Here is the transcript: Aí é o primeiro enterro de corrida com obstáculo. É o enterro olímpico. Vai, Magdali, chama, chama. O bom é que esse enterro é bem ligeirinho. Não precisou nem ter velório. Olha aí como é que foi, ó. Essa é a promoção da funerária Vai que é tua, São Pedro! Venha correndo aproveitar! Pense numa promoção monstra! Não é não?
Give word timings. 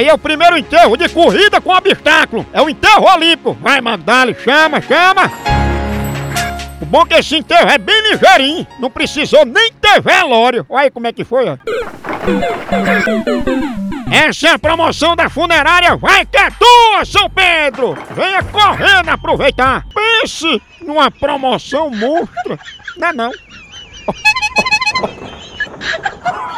Aí 0.00 0.08
é 0.08 0.14
o 0.14 0.18
primeiro 0.18 0.56
enterro 0.56 0.96
de 0.96 1.10
corrida 1.10 1.60
com 1.60 1.76
obstáculo. 1.76 2.46
É 2.54 2.62
o 2.62 2.70
enterro 2.70 3.04
olímpico. 3.04 3.52
Vai, 3.60 3.82
Magdali, 3.82 4.34
chama, 4.34 4.80
chama. 4.80 5.30
O 6.80 6.86
bom 6.86 7.02
é 7.02 7.04
que 7.04 7.14
esse 7.16 7.36
enterro 7.36 7.68
é 7.68 7.76
bem 7.76 8.00
ligeirinho. 8.10 8.66
Não 8.78 8.90
precisou 8.90 9.44
nem 9.44 9.70
ter 9.74 10.00
velório. 10.00 10.64
Olha 10.70 10.84
aí 10.84 10.90
como 10.90 11.06
é 11.06 11.12
que 11.12 11.22
foi, 11.22 11.50
ó. 11.50 11.58
Essa 14.10 14.48
é 14.48 14.50
a 14.52 14.58
promoção 14.58 15.14
da 15.14 15.28
funerária 15.28 15.94
Vai 15.96 16.24
que 16.24 16.38
é 16.38 16.48
tua, 16.50 17.04
São 17.04 17.28
Pedro! 17.28 17.94
Venha 18.16 18.42
correndo 18.42 19.10
aproveitar! 19.10 19.84
Pense 19.94 20.62
numa 20.80 21.10
promoção 21.10 21.90
monstra! 21.90 22.58
Não 22.96 23.08
é 23.08 23.12
não? 23.12 23.30